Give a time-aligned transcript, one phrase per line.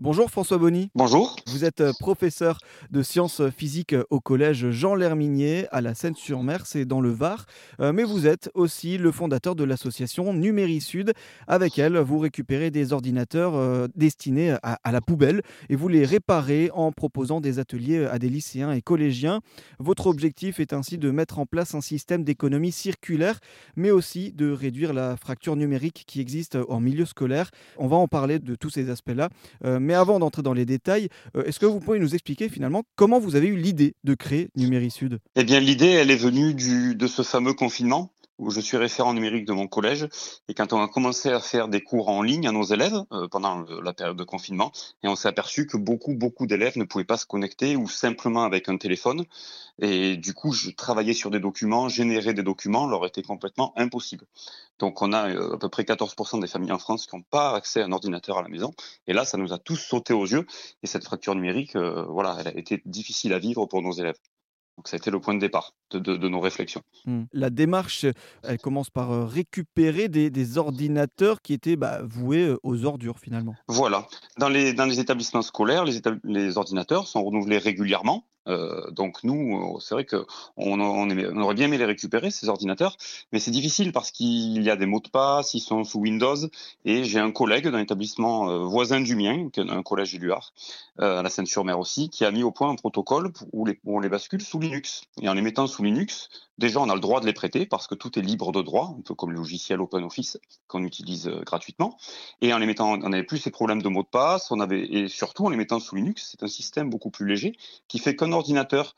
[0.00, 0.90] Bonjour François Bonny.
[0.96, 1.36] Bonjour.
[1.46, 2.58] Vous êtes euh, professeur
[2.90, 7.46] de sciences physiques au collège Jean Lerminier à la Seine-sur-Mer, c'est dans le Var.
[7.78, 11.12] Euh, mais vous êtes aussi le fondateur de l'association Numérisud.
[11.46, 16.04] Avec elle, vous récupérez des ordinateurs euh, destinés à, à la poubelle et vous les
[16.04, 19.42] réparez en proposant des ateliers à des lycéens et collégiens.
[19.78, 23.38] Votre objectif est ainsi de mettre en place un système d'économie circulaire,
[23.76, 27.52] mais aussi de réduire la fracture numérique qui existe en milieu scolaire.
[27.78, 29.28] On va en parler de tous ces aspects-là.
[29.84, 33.20] Mais avant d'entrer dans les détails, euh, est-ce que vous pouvez nous expliquer finalement comment
[33.20, 37.22] vous avez eu l'idée de créer Numérisud Eh bien, l'idée, elle est venue de ce
[37.22, 40.08] fameux confinement où je suis référent numérique de mon collège.
[40.48, 43.28] Et quand on a commencé à faire des cours en ligne à nos élèves euh,
[43.28, 47.04] pendant la période de confinement, et on s'est aperçu que beaucoup, beaucoup d'élèves ne pouvaient
[47.04, 49.24] pas se connecter ou simplement avec un téléphone.
[49.80, 54.26] Et du coup, je travaillais sur des documents, générer des documents leur était complètement impossible.
[54.78, 57.54] Donc, on a euh, à peu près 14% des familles en France qui n'ont pas
[57.54, 58.72] accès à un ordinateur à la maison.
[59.06, 60.46] Et là, ça nous a tous sauté aux yeux.
[60.82, 64.18] Et cette fracture numérique, euh, voilà, elle a été difficile à vivre pour nos élèves.
[64.76, 66.82] Donc ça a été le point de départ de, de, de nos réflexions.
[67.04, 67.24] Hmm.
[67.32, 68.06] La démarche,
[68.42, 73.18] elle commence par euh, récupérer des, des ordinateurs qui étaient bah, voués euh, aux ordures
[73.20, 73.54] finalement.
[73.68, 74.06] Voilà.
[74.38, 78.26] Dans les, dans les établissements scolaires, les, étab les ordinateurs sont renouvelés régulièrement.
[78.48, 82.96] Euh, donc nous, c'est vrai que on, aurait bien aimé les récupérer ces ordinateurs,
[83.32, 86.36] mais c'est difficile parce qu'il y a des mots de passe, ils sont sous Windows.
[86.84, 90.52] Et j'ai un collègue d'un établissement euh, voisin du mien, un collège Éluard,
[91.00, 94.08] euh, à la Seine-sur-Mer aussi, qui a mis au point un protocole où, on les
[94.08, 95.02] bascule sous Linux.
[95.22, 96.28] Et en les mettant sous Linux,
[96.58, 98.94] déjà on a le droit de les prêter parce que tout est libre de droit,
[98.98, 101.96] un peu comme le logiciel OpenOffice qu'on utilise gratuitement.
[102.40, 105.46] Et en les mettant, on n'avait plus ces problèmes de mots de passe, et surtout
[105.46, 107.56] en les mettant sous Linux, c'est un système beaucoup plus léger
[107.88, 108.94] qui fait qu'un ordinateur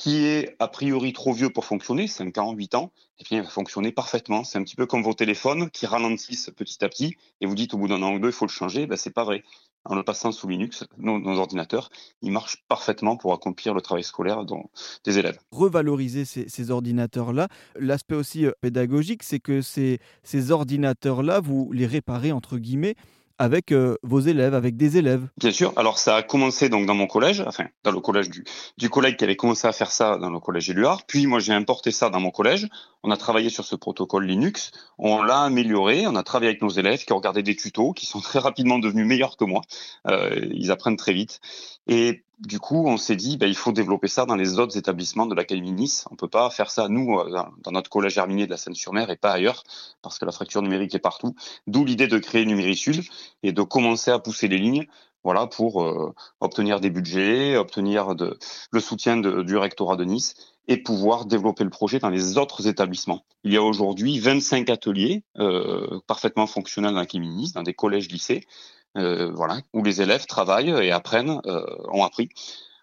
[0.00, 3.44] qui est a priori trop vieux pour fonctionner, 5 ans, 8 ans, et bien, il
[3.44, 4.44] va fonctionner parfaitement.
[4.44, 7.74] C'est un petit peu comme vos téléphones qui ralentissent petit à petit, et vous dites
[7.74, 8.86] au bout d'un an ou deux, il faut le changer.
[8.86, 9.44] Ben, c'est pas vrai.
[9.84, 11.90] En le passant sous Linux, nos, ordinateurs,
[12.22, 14.44] ils marchent parfaitement pour accomplir le travail scolaire
[15.04, 15.38] des élèves.
[15.50, 17.48] Revaloriser ces, ordinateurs-là.
[17.76, 22.94] L'aspect aussi pédagogique, c'est que ces, ces ordinateurs-là, vous les réparez entre guillemets
[23.40, 25.26] avec euh, vos élèves, avec des élèves.
[25.38, 25.72] Bien sûr.
[25.76, 28.44] Alors ça a commencé donc dans mon collège, enfin dans le collège du,
[28.76, 31.06] du collègue qui avait commencé à faire ça dans le collège Éluard.
[31.06, 32.68] Puis moi j'ai importé ça dans mon collège.
[33.02, 34.72] On a travaillé sur ce protocole Linux.
[34.98, 36.06] On l'a amélioré.
[36.06, 38.78] On a travaillé avec nos élèves qui ont regardé des tutos, qui sont très rapidement
[38.78, 39.62] devenus meilleurs que moi.
[40.06, 41.40] Euh, ils apprennent très vite.
[41.86, 45.26] Et du coup, on s'est dit, ben, il faut développer ça dans les autres établissements
[45.26, 46.06] de l'Académie Nice.
[46.10, 49.16] On peut pas faire ça, nous, euh, dans notre collège Herminier de la Seine-sur-Mer et
[49.16, 49.62] pas ailleurs,
[50.00, 51.34] parce que la fracture numérique est partout.
[51.66, 53.04] D'où l'idée de créer Numérisud
[53.42, 54.86] et de commencer à pousser les lignes
[55.22, 58.14] voilà, pour euh, obtenir des budgets, obtenir
[58.70, 60.34] le soutien du rectorat de Nice
[60.66, 63.24] et pouvoir développer le projet dans les autres établissements.
[63.44, 68.08] Il y a aujourd'hui 25 ateliers euh, parfaitement fonctionnels dans l'Académie Nice, dans des collèges,
[68.08, 68.46] lycées,
[68.94, 72.28] voilà, où les élèves travaillent et apprennent, euh, ont appris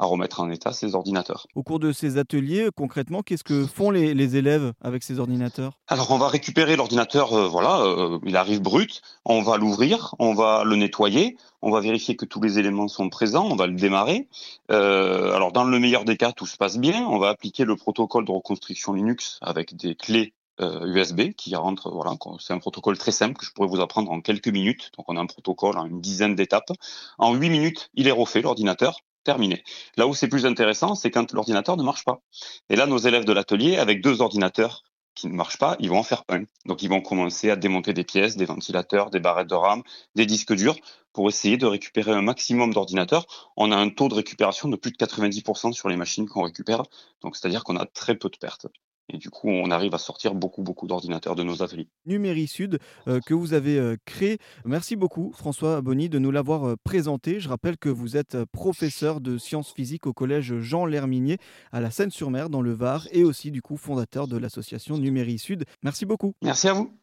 [0.00, 1.46] à remettre en état ces ordinateurs.
[1.54, 5.74] Au cours de ces ateliers, concrètement, qu'est-ce que font les, les, élèves avec ces ordinateurs?
[5.88, 10.32] Alors, on va récupérer l'ordinateur, euh, voilà, euh, il arrive brut, on va l'ouvrir, on
[10.32, 13.74] va le nettoyer, on va vérifier que tous les éléments sont présents, on va le
[13.74, 14.26] démarrer.
[14.70, 17.76] Euh, alors, dans le meilleur des cas, tout se passe bien, on va appliquer le
[17.76, 23.12] protocole de reconstruction Linux avec des clés USB qui rentre, voilà, c'est un protocole très
[23.12, 24.90] simple que je pourrais vous apprendre en quelques minutes.
[24.96, 26.72] Donc on a un protocole en une dizaine d'étapes.
[27.18, 29.62] En huit minutes, il est refait l'ordinateur terminé.
[29.96, 32.20] Là où c'est plus intéressant, c'est quand l'ordinateur ne marche pas.
[32.68, 34.82] Et là, nos élèves de l'atelier, avec deux ordinateurs
[35.14, 36.44] qui ne marchent pas, ils vont en faire un.
[36.66, 39.82] Donc, ils vont commencer à démonter des pièces, des ventilateurs, des barrettes de RAM,
[40.14, 40.76] des disques durs,
[41.12, 43.26] pour essayer de récupérer un maximum d'ordinateurs.
[43.56, 46.82] On a un taux de récupération de plus de 90% sur les machines qu'on récupère.
[47.22, 48.66] Donc, c'est-à-dire qu'on a très peu de pertes.
[49.12, 51.88] Et du coup, on arrive à sortir beaucoup, beaucoup d'ordinateurs de nos ateliers.
[52.06, 52.78] Numérisud,
[53.08, 54.38] euh, que vous avez euh, créé.
[54.64, 57.40] Merci beaucoup, François Bonny, de nous l'avoir euh, présenté.
[57.40, 61.38] Je rappelle que vous êtes professeur de sciences physiques au collège Jean Lerminier
[61.72, 65.64] à la Seine-sur-Mer, dans le Var, et aussi, du coup, fondateur de l'association Numérisud.
[65.82, 66.34] Merci beaucoup.
[66.42, 66.99] Merci à vous.